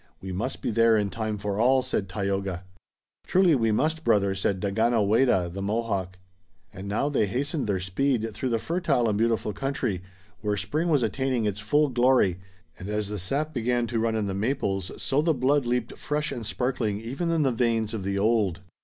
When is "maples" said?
14.33-14.89